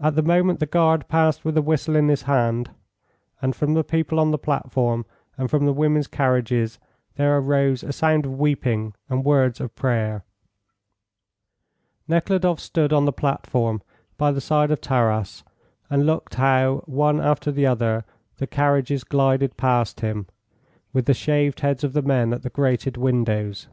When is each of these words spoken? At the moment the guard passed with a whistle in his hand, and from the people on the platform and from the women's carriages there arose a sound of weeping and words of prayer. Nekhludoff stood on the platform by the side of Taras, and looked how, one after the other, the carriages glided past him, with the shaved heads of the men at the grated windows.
At 0.00 0.14
the 0.14 0.22
moment 0.22 0.58
the 0.58 0.64
guard 0.64 1.06
passed 1.06 1.44
with 1.44 1.54
a 1.58 1.60
whistle 1.60 1.94
in 1.96 2.08
his 2.08 2.22
hand, 2.22 2.70
and 3.42 3.54
from 3.54 3.74
the 3.74 3.84
people 3.84 4.18
on 4.18 4.30
the 4.30 4.38
platform 4.38 5.04
and 5.36 5.50
from 5.50 5.66
the 5.66 5.74
women's 5.74 6.06
carriages 6.06 6.78
there 7.16 7.36
arose 7.36 7.82
a 7.82 7.92
sound 7.92 8.24
of 8.24 8.38
weeping 8.38 8.94
and 9.10 9.22
words 9.22 9.60
of 9.60 9.74
prayer. 9.76 10.24
Nekhludoff 12.08 12.58
stood 12.58 12.90
on 12.90 13.04
the 13.04 13.12
platform 13.12 13.82
by 14.16 14.32
the 14.32 14.40
side 14.40 14.70
of 14.70 14.80
Taras, 14.80 15.44
and 15.90 16.06
looked 16.06 16.36
how, 16.36 16.76
one 16.86 17.20
after 17.20 17.52
the 17.52 17.66
other, 17.66 18.06
the 18.38 18.46
carriages 18.46 19.04
glided 19.04 19.58
past 19.58 20.00
him, 20.00 20.26
with 20.94 21.04
the 21.04 21.12
shaved 21.12 21.60
heads 21.60 21.84
of 21.84 21.92
the 21.92 22.00
men 22.00 22.32
at 22.32 22.44
the 22.44 22.48
grated 22.48 22.96
windows. 22.96 23.68